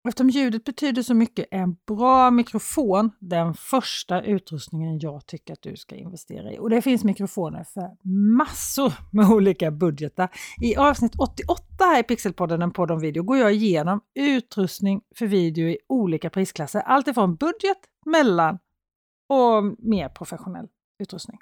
Eftersom 0.08 0.30
ljudet 0.30 0.64
betyder 0.64 1.02
så 1.02 1.14
mycket 1.14 1.46
är 1.50 1.58
en 1.58 1.76
bra 1.86 2.30
mikrofon 2.30 3.10
den 3.20 3.54
första 3.54 4.22
utrustningen 4.22 4.98
jag 4.98 5.26
tycker 5.26 5.52
att 5.52 5.62
du 5.62 5.76
ska 5.76 5.96
investera 5.96 6.52
i. 6.52 6.58
Och 6.58 6.70
det 6.70 6.82
finns 6.82 7.04
mikrofoner 7.04 7.64
för 7.64 7.90
massor 8.36 8.92
med 9.12 9.30
olika 9.30 9.70
budgetar. 9.70 10.28
I 10.60 10.76
avsnitt 10.76 11.12
88 11.18 11.62
här 11.80 12.00
i 12.00 12.02
Pixelpodden, 12.02 12.62
en 12.62 12.72
podd 12.72 12.90
om 12.90 13.00
video, 13.00 13.22
går 13.22 13.38
jag 13.38 13.52
igenom 13.52 14.00
utrustning 14.14 15.00
för 15.16 15.26
video 15.26 15.68
i 15.68 15.78
olika 15.88 16.30
prisklasser. 16.30 16.80
Allt 16.80 17.08
ifrån 17.08 17.36
budget, 17.36 17.78
mellan 18.06 18.58
och 19.32 19.64
mer 19.78 20.08
professionell 20.08 20.68
utrustning. 21.02 21.38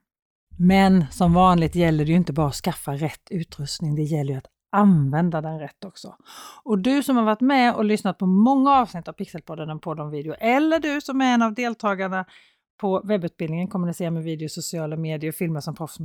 Men 0.59 1.07
som 1.11 1.33
vanligt 1.33 1.75
gäller 1.75 2.05
det 2.05 2.11
ju 2.11 2.17
inte 2.17 2.33
bara 2.33 2.47
att 2.47 2.55
skaffa 2.55 2.95
rätt 2.95 3.31
utrustning, 3.31 3.95
det 3.95 4.03
gäller 4.03 4.33
ju 4.33 4.39
att 4.39 4.47
använda 4.73 5.41
den 5.41 5.59
rätt 5.59 5.85
också. 5.85 6.17
Och 6.65 6.79
du 6.79 7.03
som 7.03 7.17
har 7.17 7.25
varit 7.25 7.41
med 7.41 7.75
och 7.75 7.85
lyssnat 7.85 8.19
på 8.19 8.27
många 8.27 8.71
avsnitt 8.71 9.09
av 9.09 9.13
Pixelpodden, 9.13 9.71
en 9.71 9.81
podd 9.81 10.01
om 10.01 10.11
video, 10.11 10.35
eller 10.39 10.79
du 10.79 11.01
som 11.01 11.21
är 11.21 11.35
en 11.35 11.43
av 11.43 11.55
deltagarna 11.55 12.25
på 12.81 13.01
webbutbildningen 13.05 13.69
Kommunicera 13.69 14.11
med 14.11 14.23
video, 14.23 14.49
sociala 14.49 14.97
medier 14.97 15.29
och 15.29 15.35
filma 15.35 15.61
som 15.61 15.75
proffs 15.75 15.99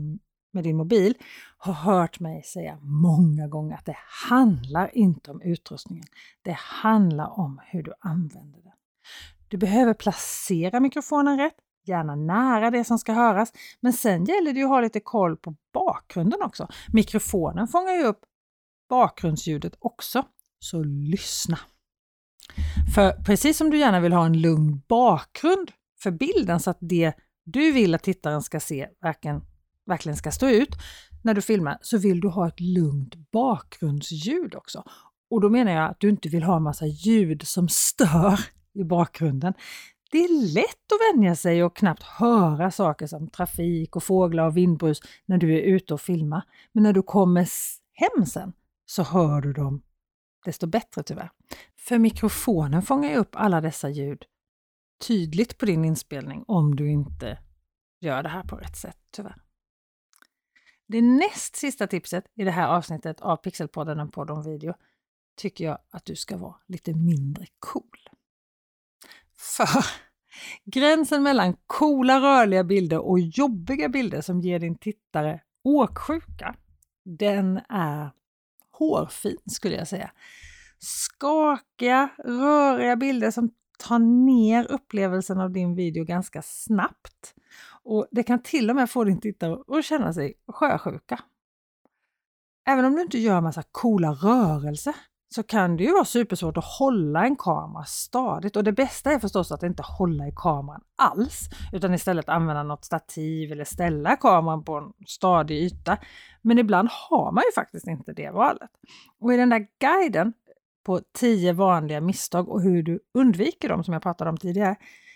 med 0.53 0.63
din 0.63 0.77
mobil, 0.77 1.13
har 1.57 1.73
hört 1.73 2.19
mig 2.19 2.43
säga 2.43 2.77
många 2.81 3.47
gånger 3.47 3.75
att 3.75 3.85
det 3.85 3.97
handlar 4.29 4.97
inte 4.97 5.31
om 5.31 5.41
utrustningen. 5.41 6.05
Det 6.41 6.57
handlar 6.59 7.39
om 7.39 7.61
hur 7.65 7.83
du 7.83 7.93
använder 7.99 8.59
den. 8.61 8.71
Du 9.47 9.57
behöver 9.57 9.93
placera 9.93 10.79
mikrofonen 10.79 11.37
rätt, 11.37 11.55
gärna 11.87 12.15
nära 12.15 12.71
det 12.71 12.83
som 12.83 12.99
ska 12.99 13.13
höras. 13.13 13.53
Men 13.79 13.93
sen 13.93 14.25
gäller 14.25 14.53
det 14.53 14.59
ju 14.59 14.65
att 14.65 14.69
ha 14.69 14.81
lite 14.81 14.99
koll 14.99 15.37
på 15.37 15.55
bakgrunden 15.73 16.41
också. 16.41 16.67
Mikrofonen 16.93 17.67
fångar 17.67 17.93
ju 17.93 18.03
upp 18.03 18.19
bakgrundsljudet 18.89 19.73
också, 19.79 20.23
så 20.59 20.83
lyssna. 20.83 21.59
För 22.95 23.11
precis 23.11 23.57
som 23.57 23.69
du 23.69 23.77
gärna 23.77 23.99
vill 23.99 24.13
ha 24.13 24.25
en 24.25 24.41
lugn 24.41 24.81
bakgrund 24.87 25.71
för 25.99 26.11
bilden 26.11 26.59
så 26.59 26.69
att 26.69 26.77
det 26.81 27.13
du 27.43 27.71
vill 27.71 27.95
att 27.95 28.03
tittaren 28.03 28.41
ska 28.41 28.59
se 28.59 28.87
verkligen, 29.01 29.41
verkligen 29.85 30.17
ska 30.17 30.31
stå 30.31 30.49
ut 30.49 30.75
när 31.23 31.33
du 31.33 31.41
filmar, 31.41 31.77
så 31.81 31.97
vill 31.97 32.21
du 32.21 32.27
ha 32.27 32.47
ett 32.47 32.59
lugnt 32.59 33.15
bakgrundsljud 33.31 34.55
också. 34.55 34.83
Och 35.29 35.41
då 35.41 35.49
menar 35.49 35.71
jag 35.71 35.91
att 35.91 35.99
du 35.99 36.09
inte 36.09 36.29
vill 36.29 36.43
ha 36.43 36.59
massa 36.59 36.85
ljud 36.85 37.47
som 37.47 37.69
stör 37.69 38.39
i 38.73 38.83
bakgrunden. 38.83 39.53
Det 40.15 40.23
är 40.23 40.53
lätt 40.53 40.91
att 40.91 41.15
vänja 41.15 41.35
sig 41.35 41.63
och 41.63 41.75
knappt 41.75 42.03
höra 42.03 42.71
saker 42.71 43.07
som 43.07 43.27
trafik 43.27 43.95
och 43.95 44.03
fåglar 44.03 44.47
och 44.47 44.57
vindbrus 44.57 45.01
när 45.25 45.37
du 45.37 45.53
är 45.53 45.61
ute 45.61 45.93
och 45.93 46.01
filmar. 46.01 46.43
Men 46.71 46.83
när 46.83 46.93
du 46.93 47.01
kommer 47.01 47.49
hem 47.93 48.25
sen 48.25 48.53
så 48.85 49.03
hör 49.03 49.41
du 49.41 49.53
dem 49.53 49.81
desto 50.45 50.67
bättre 50.67 51.03
tyvärr. 51.03 51.31
För 51.77 51.97
mikrofonen 51.97 52.81
fångar 52.81 53.09
ju 53.09 53.15
upp 53.15 53.35
alla 53.35 53.61
dessa 53.61 53.89
ljud 53.89 54.25
tydligt 55.07 55.57
på 55.57 55.65
din 55.65 55.85
inspelning 55.85 56.43
om 56.47 56.75
du 56.75 56.89
inte 56.89 57.39
gör 57.99 58.23
det 58.23 58.29
här 58.29 58.43
på 58.43 58.55
rätt 58.55 58.77
sätt 58.77 58.97
tyvärr. 59.11 59.41
Det 60.87 61.01
näst 61.01 61.55
sista 61.55 61.87
tipset 61.87 62.25
i 62.35 62.43
det 62.43 62.51
här 62.51 62.67
avsnittet 62.67 63.21
av 63.21 63.37
Pixelpodden, 63.37 63.99
en 63.99 64.11
podd 64.11 64.29
om 64.29 64.43
video, 64.43 64.73
tycker 65.37 65.65
jag 65.65 65.77
att 65.89 66.05
du 66.05 66.15
ska 66.15 66.37
vara 66.37 66.55
lite 66.67 66.93
mindre 66.93 67.45
cool. 67.59 68.09
För 69.37 70.04
gränsen 70.65 71.23
mellan 71.23 71.55
coola 71.67 72.19
rörliga 72.19 72.63
bilder 72.63 72.99
och 72.99 73.19
jobbiga 73.19 73.89
bilder 73.89 74.21
som 74.21 74.41
ger 74.41 74.59
din 74.59 74.77
tittare 74.77 75.41
åksjuka, 75.63 76.55
den 77.05 77.61
är 77.69 78.09
hårfin 78.71 79.37
skulle 79.45 79.75
jag 79.75 79.87
säga. 79.87 80.11
Skakiga, 80.79 82.09
röriga 82.17 82.95
bilder 82.95 83.31
som 83.31 83.49
tar 83.77 83.99
ner 83.99 84.71
upplevelsen 84.71 85.39
av 85.39 85.51
din 85.51 85.75
video 85.75 86.05
ganska 86.05 86.41
snabbt. 86.41 87.33
Och 87.83 88.07
Det 88.11 88.23
kan 88.23 88.41
till 88.41 88.69
och 88.69 88.75
med 88.75 88.89
få 88.89 89.03
din 89.03 89.19
tittare 89.19 89.77
att 89.77 89.85
känna 89.85 90.13
sig 90.13 90.33
sjösjuka. 90.47 91.19
Även 92.67 92.85
om 92.85 92.95
du 92.95 93.01
inte 93.01 93.19
gör 93.19 93.41
massa 93.41 93.63
coola 93.71 94.11
rörelser 94.11 94.95
så 95.35 95.43
kan 95.43 95.77
det 95.77 95.83
ju 95.83 95.91
vara 95.91 96.05
supersvårt 96.05 96.57
att 96.57 96.65
hålla 96.65 97.25
en 97.25 97.35
kamera 97.35 97.83
stadigt 97.83 98.55
och 98.55 98.63
det 98.63 98.71
bästa 98.71 99.11
är 99.11 99.19
förstås 99.19 99.51
att 99.51 99.63
inte 99.63 99.83
hålla 99.83 100.27
i 100.27 100.33
kameran 100.35 100.81
alls 100.95 101.49
utan 101.73 101.93
istället 101.93 102.29
använda 102.29 102.63
något 102.63 102.85
stativ 102.85 103.51
eller 103.51 103.63
ställa 103.63 104.15
kameran 104.15 104.63
på 104.63 104.75
en 104.75 104.93
stadig 105.07 105.57
yta. 105.57 105.97
Men 106.41 106.59
ibland 106.59 106.89
har 106.91 107.31
man 107.31 107.43
ju 107.47 107.51
faktiskt 107.55 107.87
inte 107.87 108.13
det 108.13 108.29
valet. 108.29 108.69
Och 109.19 109.33
i 109.33 109.37
den 109.37 109.49
där 109.49 109.67
guiden 109.79 110.33
på 110.85 111.01
10 111.13 111.53
vanliga 111.53 112.01
misstag 112.01 112.49
och 112.49 112.61
hur 112.61 112.83
du 112.83 112.99
undviker 113.13 113.69
dem 113.69 113.83
som 113.83 113.93
jag 113.93 114.03
pratade 114.03 114.29
om 114.29 114.37
tidigare. 114.37 114.75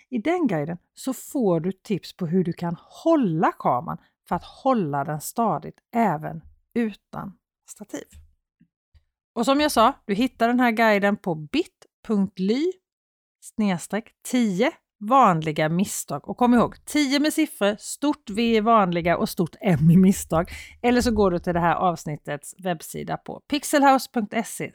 I 0.09 0.17
den 0.17 0.47
guiden 0.47 0.77
så 0.93 1.13
får 1.13 1.59
du 1.59 1.71
tips 1.71 2.17
på 2.17 2.25
hur 2.25 2.43
du 2.43 2.53
kan 2.53 2.75
hålla 2.79 3.51
kameran 3.51 3.97
för 4.27 4.35
att 4.35 4.45
hålla 4.45 5.03
den 5.03 5.21
stadigt 5.21 5.79
även 5.93 6.41
utan 6.73 7.33
stativ. 7.69 8.28
Och 9.33 9.45
som 9.45 9.61
jag 9.61 9.71
sa, 9.71 9.93
du 10.05 10.13
hittar 10.13 10.47
den 10.47 10.59
här 10.59 10.71
guiden 10.71 11.17
på 11.17 11.35
bit.ly 11.35 12.71
10 14.23 14.71
vanliga 14.99 15.69
misstag. 15.69 16.29
Och 16.29 16.37
kom 16.37 16.53
ihåg, 16.53 16.85
10 16.85 17.19
med 17.19 17.33
siffror, 17.33 17.75
stort 17.79 18.29
V 18.29 18.55
i 18.55 18.59
vanliga 18.59 19.17
och 19.17 19.29
stort 19.29 19.55
M 19.61 19.91
i 19.91 19.97
misstag. 19.97 20.49
Eller 20.81 21.01
så 21.01 21.11
går 21.11 21.31
du 21.31 21.39
till 21.39 21.53
det 21.53 21.59
här 21.59 21.75
avsnittets 21.75 22.55
webbsida 22.63 23.17
på 23.17 23.39
pixelhouse.se 23.39 24.71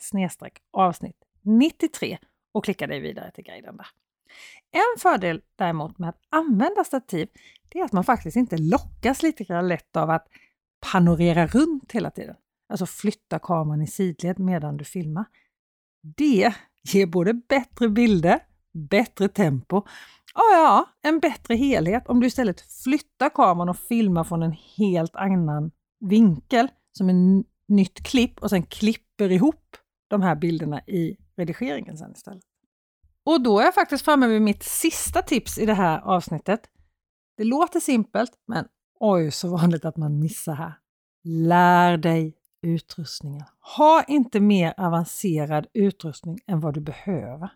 avsnitt 0.73 1.17
93 1.43 2.19
och 2.53 2.65
klickar 2.65 2.87
dig 2.87 3.01
vidare 3.01 3.31
till 3.31 3.45
guiden 3.45 3.77
där. 3.77 3.87
En 4.73 5.01
fördel 5.01 5.41
däremot 5.57 5.99
med 5.99 6.09
att 6.09 6.21
använda 6.31 6.85
stativ, 6.85 7.29
det 7.69 7.79
är 7.79 7.85
att 7.85 7.93
man 7.93 8.05
faktiskt 8.05 8.37
inte 8.37 8.57
lockas 8.57 9.23
lite 9.23 9.63
lätt 9.63 9.97
av 9.97 10.11
att 10.11 10.27
panorera 10.93 11.47
runt 11.47 11.93
hela 11.93 12.11
tiden 12.11 12.37
alltså 12.69 12.87
flytta 12.87 13.39
kameran 13.39 13.83
i 13.83 13.87
sidled 13.87 14.39
medan 14.39 14.77
du 14.77 14.85
filmar. 14.85 15.25
Det 16.17 16.55
ger 16.93 17.07
både 17.07 17.35
bättre 17.35 17.89
bilder, 17.89 18.41
bättre 18.73 19.29
tempo 19.29 19.77
och 20.35 20.51
ja, 20.53 20.85
en 21.03 21.21
bättre 21.21 21.55
helhet 21.55 22.09
om 22.09 22.21
du 22.21 22.27
istället 22.27 22.61
flyttar 22.61 23.29
kameran 23.29 23.69
och 23.69 23.79
filmar 23.79 24.25
från 24.25 24.43
en 24.43 24.57
helt 24.77 25.17
annan 25.17 25.71
vinkel 26.01 26.69
som 26.99 27.09
en 27.09 27.45
nytt 27.69 28.03
klipp 28.03 28.43
och 28.43 28.51
sen 28.51 28.63
klipper 28.63 29.33
ihop 29.33 29.77
de 30.09 30.23
här 30.23 30.37
bilderna 30.37 30.81
i 30.81 31.17
redigeringen 31.37 31.99
sen 31.99 32.13
istället. 32.13 32.45
Och 33.25 33.43
då 33.43 33.59
är 33.59 33.65
jag 33.65 33.75
faktiskt 33.75 34.05
framme 34.05 34.27
vid 34.27 34.43
mitt 34.43 34.63
sista 34.63 35.23
tips 35.23 35.59
i 35.59 35.67
det 35.67 35.75
här 35.75 36.01
avsnittet. 36.01 36.61
Det 37.37 37.45
låter 37.45 37.81
simpelt, 37.81 38.33
men 38.47 38.65
oj 39.01 39.31
så 39.31 39.49
vanligt 39.49 39.85
att 39.85 39.97
man 39.97 40.19
missar 40.19 40.55
här. 40.55 40.79
Lär 41.25 41.97
dig 41.97 42.37
utrustningen. 42.65 43.45
Ha 43.77 44.05
inte 44.09 44.41
mer 44.41 44.75
avancerad 44.77 45.67
utrustning 45.75 46.39
än 46.47 46.61
vad 46.61 46.75
du 46.75 46.81
behöver. 46.81 47.49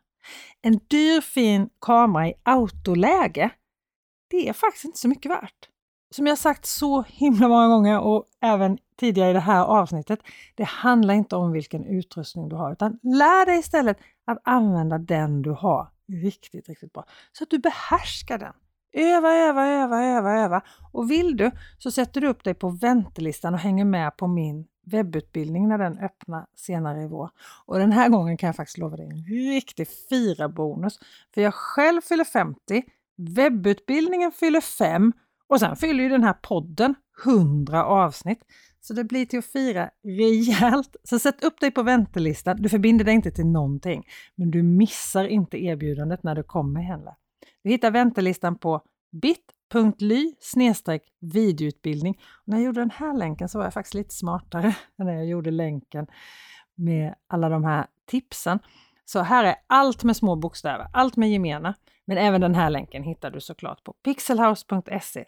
En 0.63 0.81
dyr 0.89 1.21
fin 1.21 1.71
kamera 1.81 2.29
i 2.29 2.35
autoläge, 2.43 3.51
det 4.31 4.49
är 4.49 4.53
faktiskt 4.53 4.85
inte 4.85 4.99
så 4.99 5.09
mycket 5.09 5.31
värt. 5.31 5.69
Som 6.11 6.27
jag 6.27 6.39
sagt 6.39 6.67
så 6.67 7.03
himla 7.03 7.49
många 7.49 7.69
gånger 7.69 8.01
och 8.01 8.25
även 8.41 8.79
tidigare 8.97 9.31
i 9.31 9.33
det 9.33 9.41
här 9.41 9.65
avsnittet, 9.65 10.21
det 10.55 10.65
handlar 10.65 11.15
inte 11.15 11.37
om 11.37 11.53
vilken 11.53 11.85
utrustning 11.85 12.49
du 12.49 12.57
har 12.57 12.73
utan 12.73 12.99
lär 13.03 13.47
dig 13.47 13.59
istället 13.59 13.99
att 14.25 14.39
använda 14.45 14.99
den 14.99 15.43
du 15.43 15.51
har 15.51 15.89
riktigt, 16.13 16.69
riktigt 16.69 16.93
bra 16.93 17.05
så 17.33 17.45
att 17.45 17.51
du 17.51 17.59
behärskar 17.59 18.39
den. 18.39 18.53
Öva, 18.93 19.33
öva, 19.33 19.67
öva, 19.67 20.05
öva, 20.05 20.33
öva 20.33 20.63
och 20.93 21.11
vill 21.11 21.37
du 21.37 21.51
så 21.79 21.91
sätter 21.91 22.21
du 22.21 22.29
upp 22.29 22.45
dig 22.45 22.55
på 22.55 22.69
väntelistan 22.69 23.55
och 23.55 23.61
hänger 23.61 23.85
med 23.85 24.17
på 24.17 24.27
min 24.27 24.67
webbutbildning 24.91 25.69
när 25.69 25.79
den 25.79 25.99
öppnar 25.99 26.47
senare 26.55 27.03
i 27.03 27.07
vår. 27.07 27.31
Och 27.67 27.79
den 27.79 27.93
här 27.93 28.09
gången 28.09 28.37
kan 28.37 28.47
jag 28.47 28.57
faktiskt 28.57 28.79
lova 28.79 28.97
dig 28.97 29.07
en 29.07 29.25
riktig 29.55 29.89
fira-bonus. 30.09 30.99
För 31.35 31.41
jag 31.41 31.55
själv 31.55 32.01
fyller 32.01 32.25
50 32.25 32.83
Webbutbildningen 33.19 34.33
fyller 34.33 34.61
5 34.61 35.13
och 35.47 35.61
sen 35.61 35.77
fyller 35.77 36.05
ju 36.05 36.11
den 36.11 36.25
här 36.25 36.33
podden 36.33 36.95
100 37.25 37.85
avsnitt. 37.85 38.41
Så 38.81 38.95
det 38.95 39.05
blir 39.05 39.27
till 39.27 39.39
att 39.39 39.45
fira 39.45 39.91
rejält. 40.05 40.97
Så 41.05 41.19
sätt 41.19 41.45
upp 41.45 41.61
dig 41.61 41.71
på 41.71 41.83
väntelistan. 41.83 42.63
Du 42.63 42.69
förbinder 42.69 43.05
dig 43.05 43.15
inte 43.15 43.31
till 43.31 43.47
någonting, 43.47 44.07
men 44.35 44.51
du 44.51 44.63
missar 44.63 45.25
inte 45.25 45.65
erbjudandet 45.65 46.23
när 46.23 46.35
du 46.35 46.43
kommer 46.43 46.81
heller. 46.81 47.15
Du 47.63 47.71
hittar 47.71 47.91
väntelistan 47.91 48.59
på 48.59 48.83
bit.ly 49.73 50.35
videoutbildning. 51.21 52.21
Och 52.33 52.49
när 52.49 52.57
jag 52.57 52.65
gjorde 52.65 52.81
den 52.81 52.91
här 52.91 53.17
länken 53.17 53.49
så 53.49 53.59
var 53.59 53.67
jag 53.67 53.75
faktiskt 53.75 53.95
lite 53.95 54.15
smartare 54.15 54.67
än 54.99 55.07
när 55.07 55.15
jag 55.15 55.27
gjorde 55.27 55.51
länken 55.51 56.07
med 56.75 57.15
alla 57.27 57.49
de 57.49 57.65
här 57.65 57.87
tipsen. 58.07 58.59
Så 59.05 59.21
här 59.21 59.45
är 59.45 59.55
allt 59.67 60.05
med 60.05 60.17
små 60.17 60.37
bokstäver, 60.37 60.87
allt 60.93 61.17
med 61.17 61.31
gemena. 61.31 61.75
Men 62.05 62.19
även 62.19 62.41
den 62.41 62.55
här 62.55 62.71
länken 62.71 63.03
hittar 63.03 63.31
du 63.31 63.41
såklart 63.41 63.85
på 63.85 63.93
pixelhouse.se 63.93 65.25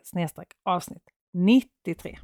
avsnitt 0.64 1.02
93. 1.32 2.18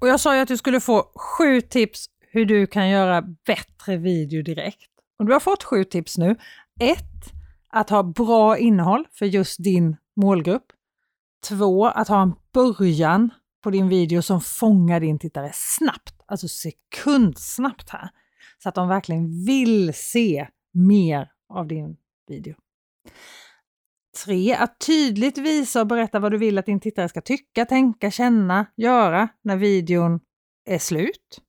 Och 0.00 0.08
jag 0.08 0.20
sa 0.20 0.34
ju 0.36 0.40
att 0.40 0.48
du 0.48 0.56
skulle 0.56 0.80
få 0.80 1.12
sju 1.14 1.60
tips 1.60 2.06
hur 2.20 2.44
du 2.44 2.66
kan 2.66 2.88
göra 2.88 3.22
bättre 3.46 3.96
video 3.96 4.42
direkt. 4.42 4.90
Och 5.18 5.26
du 5.26 5.32
har 5.32 5.40
fått 5.40 5.64
sju 5.64 5.84
tips 5.84 6.18
nu. 6.18 6.36
1. 6.80 6.98
Att 7.68 7.90
ha 7.90 8.02
bra 8.02 8.58
innehåll 8.58 9.04
för 9.12 9.26
just 9.26 9.64
din 9.64 9.96
målgrupp. 10.16 10.72
2. 11.48 11.86
Att 11.86 12.08
ha 12.08 12.22
en 12.22 12.34
början 12.52 13.30
på 13.62 13.70
din 13.70 13.88
video 13.88 14.22
som 14.22 14.40
fångar 14.40 15.00
din 15.00 15.18
tittare 15.18 15.50
snabbt, 15.54 16.22
alltså 16.26 16.48
sekundsnabbt 16.48 17.90
här. 17.90 18.10
Så 18.62 18.68
att 18.68 18.74
de 18.74 18.88
verkligen 18.88 19.44
vill 19.44 19.94
se 19.94 20.48
mer 20.72 21.30
av 21.48 21.66
din 21.66 21.96
video. 22.28 22.54
3. 24.24 24.54
Att 24.54 24.80
tydligt 24.86 25.38
visa 25.38 25.80
och 25.80 25.86
berätta 25.86 26.18
vad 26.18 26.32
du 26.32 26.38
vill 26.38 26.58
att 26.58 26.66
din 26.66 26.80
tittare 26.80 27.08
ska 27.08 27.20
tycka, 27.20 27.64
tänka, 27.64 28.10
känna, 28.10 28.66
göra 28.76 29.28
när 29.42 29.56
videon 29.56 30.20
är 30.64 30.78
slut. 30.78 31.40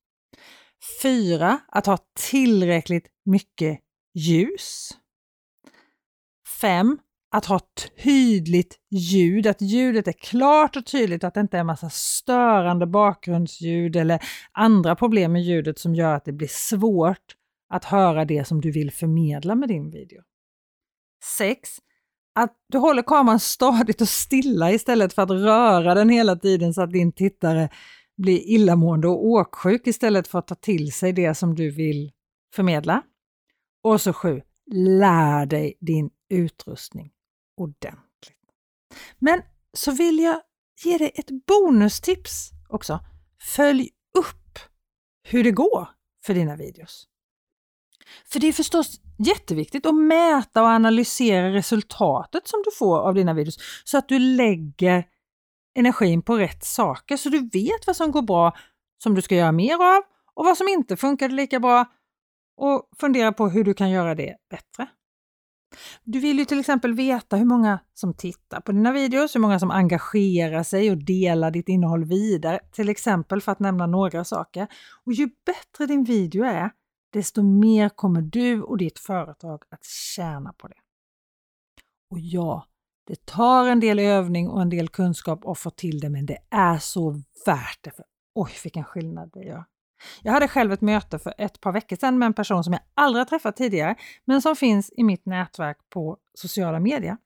4. 1.01 1.59
Att 1.67 1.85
ha 1.85 1.97
tillräckligt 2.29 3.07
mycket 3.25 3.79
ljus. 4.13 4.89
5. 6.61 6.99
Att 7.31 7.45
ha 7.45 7.59
tydligt 8.03 8.79
ljud, 8.89 9.47
att 9.47 9.61
ljudet 9.61 10.07
är 10.07 10.11
klart 10.11 10.75
och 10.75 10.85
tydligt, 10.85 11.23
att 11.23 11.33
det 11.33 11.39
inte 11.39 11.57
är 11.57 11.61
en 11.61 11.67
massa 11.67 11.89
störande 11.89 12.87
bakgrundsljud 12.87 13.95
eller 13.95 14.23
andra 14.51 14.95
problem 14.95 15.31
med 15.31 15.43
ljudet 15.43 15.79
som 15.79 15.95
gör 15.95 16.13
att 16.13 16.25
det 16.25 16.33
blir 16.33 16.49
svårt 16.51 17.35
att 17.69 17.85
höra 17.85 18.25
det 18.25 18.47
som 18.47 18.61
du 18.61 18.71
vill 18.71 18.91
förmedla 18.91 19.55
med 19.55 19.69
din 19.69 19.91
video. 19.91 20.21
6 21.37 21.69
att 22.39 22.55
du 22.67 22.77
håller 22.77 23.01
kameran 23.01 23.39
stadigt 23.39 24.01
och 24.01 24.09
stilla 24.09 24.71
istället 24.71 25.13
för 25.13 25.21
att 25.21 25.31
röra 25.31 25.93
den 25.93 26.09
hela 26.09 26.35
tiden 26.35 26.73
så 26.73 26.81
att 26.81 26.91
din 26.91 27.11
tittare 27.11 27.69
blir 28.17 28.39
illamående 28.39 29.07
och 29.07 29.25
åksjuk 29.25 29.87
istället 29.87 30.27
för 30.27 30.39
att 30.39 30.47
ta 30.47 30.55
till 30.55 30.91
sig 30.91 31.13
det 31.13 31.35
som 31.35 31.55
du 31.55 31.71
vill 31.71 32.11
förmedla. 32.55 33.01
Och 33.83 34.01
så 34.01 34.13
7. 34.13 34.41
lär 34.71 35.45
dig 35.45 35.77
din 35.79 36.09
utrustning 36.29 37.11
ordentligt. 37.57 38.37
Men 39.19 39.41
så 39.73 39.91
vill 39.91 40.19
jag 40.19 40.41
ge 40.83 40.97
dig 40.97 41.11
ett 41.15 41.45
bonustips 41.47 42.49
också. 42.69 42.99
Följ 43.41 43.89
upp 44.17 44.59
hur 45.23 45.43
det 45.43 45.51
går 45.51 45.89
för 46.25 46.33
dina 46.33 46.55
videos. 46.55 47.07
För 48.25 48.39
det 48.39 48.47
är 48.47 48.53
förstås 48.53 49.01
jätteviktigt 49.17 49.85
att 49.85 49.95
mäta 49.95 50.61
och 50.61 50.67
analysera 50.67 51.53
resultatet 51.53 52.47
som 52.47 52.63
du 52.65 52.71
får 52.71 52.99
av 52.99 53.13
dina 53.13 53.33
videos 53.33 53.57
så 53.83 53.97
att 53.97 54.09
du 54.09 54.19
lägger 54.19 55.03
energin 55.75 56.21
på 56.21 56.37
rätt 56.37 56.63
saker 56.63 57.17
så 57.17 57.29
du 57.29 57.49
vet 57.49 57.87
vad 57.87 57.95
som 57.95 58.11
går 58.11 58.21
bra 58.21 58.57
som 59.03 59.15
du 59.15 59.21
ska 59.21 59.35
göra 59.35 59.51
mer 59.51 59.73
av 59.73 60.03
och 60.33 60.45
vad 60.45 60.57
som 60.57 60.67
inte 60.67 60.97
funkade 60.97 61.33
lika 61.33 61.59
bra 61.59 61.85
och 62.57 62.89
fundera 62.99 63.33
på 63.33 63.49
hur 63.49 63.63
du 63.63 63.73
kan 63.73 63.89
göra 63.89 64.15
det 64.15 64.37
bättre. 64.49 64.87
Du 66.03 66.19
vill 66.19 66.39
ju 66.39 66.45
till 66.45 66.59
exempel 66.59 66.93
veta 66.93 67.35
hur 67.35 67.45
många 67.45 67.79
som 67.93 68.13
tittar 68.13 68.61
på 68.61 68.71
dina 68.71 68.91
videos, 68.91 69.35
hur 69.35 69.39
många 69.39 69.59
som 69.59 69.71
engagerar 69.71 70.63
sig 70.63 70.91
och 70.91 70.97
delar 70.97 71.51
ditt 71.51 71.69
innehåll 71.69 72.05
vidare, 72.05 72.59
till 72.71 72.89
exempel 72.89 73.41
för 73.41 73.51
att 73.51 73.59
nämna 73.59 73.87
några 73.87 74.23
saker. 74.23 74.67
Och 75.05 75.13
ju 75.13 75.29
bättre 75.45 75.85
din 75.85 76.03
video 76.03 76.43
är, 76.43 76.71
desto 77.13 77.43
mer 77.43 77.89
kommer 77.89 78.21
du 78.21 78.61
och 78.61 78.77
ditt 78.77 78.99
företag 78.99 79.63
att 79.69 79.85
tjäna 79.85 80.53
på 80.53 80.67
det. 80.67 80.77
Och 82.11 82.19
ja, 82.19 82.67
det 83.07 83.25
tar 83.25 83.67
en 83.67 83.79
del 83.79 83.99
övning 83.99 84.49
och 84.49 84.61
en 84.61 84.69
del 84.69 84.89
kunskap 84.89 85.45
att 85.45 85.59
få 85.59 85.69
till 85.69 85.99
det, 85.99 86.09
men 86.09 86.25
det 86.25 86.37
är 86.49 86.77
så 86.77 87.11
värt 87.45 87.79
det. 87.81 87.91
För 87.91 88.05
oj, 88.35 88.51
vilken 88.63 88.83
skillnad 88.83 89.29
det 89.33 89.43
gör! 89.43 89.65
Jag 90.23 90.31
hade 90.31 90.47
själv 90.47 90.73
ett 90.73 90.81
möte 90.81 91.19
för 91.19 91.33
ett 91.37 91.61
par 91.61 91.71
veckor 91.71 91.95
sedan 91.95 92.19
med 92.19 92.25
en 92.25 92.33
person 92.33 92.63
som 92.63 92.73
jag 92.73 92.81
aldrig 92.93 93.19
har 93.19 93.25
träffat 93.25 93.55
tidigare, 93.55 93.95
men 94.25 94.41
som 94.41 94.55
finns 94.55 94.91
i 94.97 95.03
mitt 95.03 95.25
nätverk 95.25 95.77
på 95.89 96.17
sociala 96.33 96.79
medier. 96.79 97.17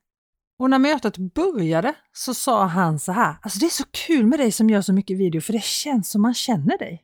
Och 0.59 0.69
när 0.69 0.79
mötet 0.79 1.17
började 1.17 1.93
så 2.11 2.33
sa 2.33 2.65
han 2.65 2.99
så 2.99 3.11
här, 3.11 3.35
alltså 3.41 3.59
det 3.59 3.65
är 3.65 3.69
så 3.69 3.83
kul 3.91 4.25
med 4.25 4.39
dig 4.39 4.51
som 4.51 4.69
gör 4.69 4.81
så 4.81 4.93
mycket 4.93 5.17
video 5.17 5.41
för 5.41 5.53
det 5.53 5.63
känns 5.63 6.09
som 6.09 6.21
man 6.21 6.33
känner 6.33 6.77
dig. 6.77 7.03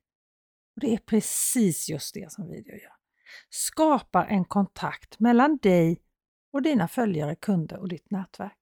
Och 0.75 0.81
Det 0.81 0.93
är 0.93 0.97
precis 0.97 1.89
just 1.89 2.13
det 2.13 2.31
som 2.31 2.47
video 2.47 2.73
gör. 2.73 2.93
Skapar 3.49 4.25
en 4.25 4.45
kontakt 4.45 5.19
mellan 5.19 5.57
dig 5.57 6.01
och 6.53 6.61
dina 6.61 6.87
följare, 6.87 7.35
kunder 7.35 7.77
och 7.77 7.89
ditt 7.89 8.11
nätverk. 8.11 8.56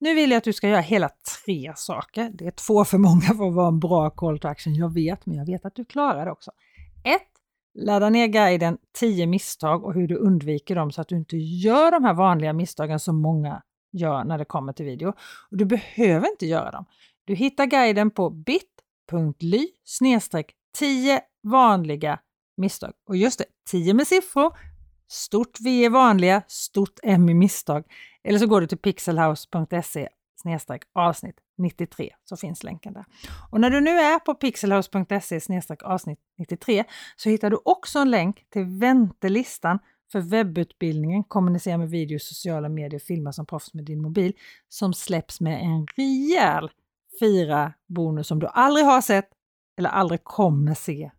Nu 0.00 0.14
vill 0.14 0.30
jag 0.30 0.38
att 0.38 0.44
du 0.44 0.52
ska 0.52 0.68
göra 0.68 0.80
hela 0.80 1.10
tre 1.44 1.72
saker. 1.76 2.30
Det 2.34 2.46
är 2.46 2.50
två 2.50 2.84
för 2.84 2.98
många 2.98 3.20
för 3.20 3.48
att 3.48 3.54
vara 3.54 3.68
en 3.68 3.80
bra 3.80 4.10
call 4.10 4.38
to 4.38 4.48
action, 4.48 4.74
jag 4.74 4.94
vet, 4.94 5.26
men 5.26 5.36
jag 5.36 5.46
vet 5.46 5.64
att 5.64 5.74
du 5.74 5.84
klarar 5.84 6.24
det 6.24 6.32
också. 6.32 6.50
1. 7.04 7.22
Ladda 7.74 8.10
ner 8.10 8.26
guiden 8.26 8.78
10 8.98 9.26
misstag 9.26 9.84
och 9.84 9.94
hur 9.94 10.08
du 10.08 10.16
undviker 10.16 10.74
dem 10.74 10.92
så 10.92 11.00
att 11.00 11.08
du 11.08 11.16
inte 11.16 11.36
gör 11.36 11.90
de 11.90 12.04
här 12.04 12.14
vanliga 12.14 12.52
misstagen 12.52 13.00
som 13.00 13.22
många 13.22 13.62
gör 13.92 14.24
när 14.24 14.38
det 14.38 14.44
kommer 14.44 14.72
till 14.72 14.86
video. 14.86 15.08
Och 15.50 15.56
Du 15.56 15.64
behöver 15.64 16.30
inte 16.30 16.46
göra 16.46 16.70
dem. 16.70 16.84
Du 17.24 17.34
hittar 17.34 17.66
guiden 17.66 18.10
på 18.10 18.30
bit.ly 18.30 19.68
10 20.78 21.20
vanliga 21.42 22.18
misstag. 22.56 22.92
Och 23.08 23.16
just 23.16 23.38
det, 23.38 23.44
10 23.70 23.94
med 23.94 24.06
siffror, 24.06 24.52
stort 25.08 25.60
V 25.60 25.84
är 25.84 25.90
vanliga, 25.90 26.42
stort 26.48 26.98
M 27.02 27.28
i 27.28 27.34
misstag. 27.34 27.84
Eller 28.24 28.38
så 28.38 28.46
går 28.46 28.60
du 28.60 28.66
till 28.66 28.78
pixelhouse.se 28.78 30.08
avsnitt 30.92 31.36
93 31.58 32.14
så 32.24 32.36
finns 32.36 32.64
länken 32.64 32.92
där. 32.92 33.04
Och 33.50 33.60
när 33.60 33.70
du 33.70 33.80
nu 33.80 33.90
är 33.90 34.18
på 34.18 34.34
pixelhouse.se 34.34 35.60
avsnitt 35.84 36.18
93 36.38 36.84
så 37.16 37.28
hittar 37.28 37.50
du 37.50 37.58
också 37.64 37.98
en 37.98 38.10
länk 38.10 38.50
till 38.50 38.64
väntelistan 38.64 39.78
för 40.12 40.20
webbutbildningen 40.20 41.24
Kommunicera 41.24 41.78
med 41.78 41.90
video, 41.90 42.18
sociala 42.18 42.68
medier, 42.68 43.00
filma 43.00 43.32
som 43.32 43.46
proffs 43.46 43.74
med 43.74 43.84
din 43.84 44.02
mobil 44.02 44.32
som 44.68 44.94
släpps 44.94 45.40
med 45.40 45.60
en 45.60 45.86
rejäl 45.96 46.70
fyra 47.20 47.72
bonus 47.86 48.26
som 48.26 48.38
du 48.38 48.46
aldrig 48.46 48.86
har 48.86 49.00
sett 49.00 49.30
eller 49.78 49.90
aldrig 49.90 50.24
kommer 50.24 50.74
se 50.74 51.10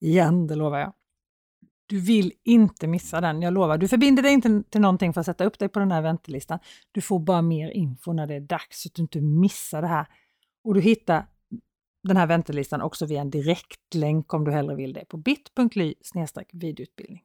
igen, 0.00 0.46
det 0.46 0.54
lovar 0.54 0.78
jag. 0.78 0.92
Du 1.90 2.00
vill 2.00 2.32
inte 2.44 2.86
missa 2.86 3.20
den, 3.20 3.42
jag 3.42 3.52
lovar. 3.52 3.78
Du 3.78 3.88
förbinder 3.88 4.22
dig 4.22 4.32
inte 4.32 4.62
till 4.70 4.80
någonting 4.80 5.12
för 5.12 5.20
att 5.20 5.26
sätta 5.26 5.44
upp 5.44 5.58
dig 5.58 5.68
på 5.68 5.78
den 5.78 5.92
här 5.92 6.02
väntelistan. 6.02 6.58
Du 6.92 7.00
får 7.00 7.18
bara 7.18 7.42
mer 7.42 7.70
info 7.70 8.12
när 8.12 8.26
det 8.26 8.34
är 8.34 8.40
dags 8.40 8.82
så 8.82 8.88
att 8.88 8.94
du 8.94 9.02
inte 9.02 9.20
missar 9.20 9.82
det 9.82 9.88
här. 9.88 10.06
Och 10.64 10.74
du 10.74 10.80
hittar 10.80 11.26
den 12.02 12.16
här 12.16 12.26
väntelistan 12.26 12.82
också 12.82 13.06
via 13.06 13.20
en 13.20 13.30
direktlänk 13.30 14.34
om 14.34 14.44
du 14.44 14.52
hellre 14.52 14.76
vill 14.76 14.92
det 14.92 15.04
på 15.04 15.16
bit.ly 15.16 15.94
videoutbildning. 16.52 17.22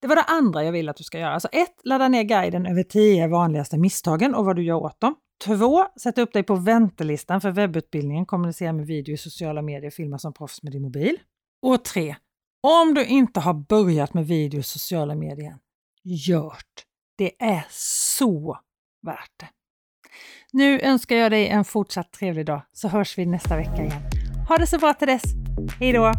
Det 0.00 0.06
var 0.08 0.16
det 0.16 0.22
andra 0.22 0.64
jag 0.64 0.72
vill 0.72 0.88
att 0.88 0.96
du 0.96 1.04
ska 1.04 1.18
göra. 1.18 1.32
Alltså 1.32 1.48
1. 1.52 1.68
Ladda 1.84 2.08
ner 2.08 2.22
guiden 2.22 2.66
över 2.66 2.82
10 2.82 3.28
vanligaste 3.28 3.78
misstagen 3.78 4.34
och 4.34 4.44
vad 4.44 4.56
du 4.56 4.62
gör 4.62 4.76
åt 4.76 5.00
dem. 5.00 5.14
2. 5.44 5.86
Sätt 6.00 6.18
upp 6.18 6.32
dig 6.32 6.42
på 6.42 6.54
väntelistan 6.54 7.40
för 7.40 7.50
webbutbildningen 7.50 8.26
Kommunicera 8.26 8.72
med 8.72 8.86
video 8.86 9.14
i 9.14 9.16
sociala 9.16 9.62
medier, 9.62 9.90
filma 9.90 10.18
som 10.18 10.32
proffs 10.32 10.62
med 10.62 10.72
din 10.72 10.82
mobil. 10.82 11.16
Och 11.62 11.84
3. 11.84 12.16
Om 12.60 12.94
du 12.94 13.04
inte 13.06 13.40
har 13.40 13.54
börjat 13.54 14.14
med 14.14 14.26
video 14.26 14.60
i 14.60 14.62
sociala 14.62 15.14
medier, 15.14 15.56
gör 16.04 16.56
Det 17.18 17.42
är 17.42 17.66
så 17.70 18.58
värt 19.02 19.32
det. 19.36 19.48
Nu 20.52 20.80
önskar 20.80 21.16
jag 21.16 21.32
dig 21.32 21.48
en 21.48 21.64
fortsatt 21.64 22.12
trevlig 22.12 22.46
dag 22.46 22.62
så 22.72 22.88
hörs 22.88 23.18
vi 23.18 23.26
nästa 23.26 23.56
vecka 23.56 23.76
igen. 23.76 24.02
Ha 24.48 24.56
det 24.56 24.66
så 24.66 24.78
bra 24.78 24.94
till 24.94 25.08
dess. 25.08 25.22
Hej 25.80 25.92
då! 25.92 26.12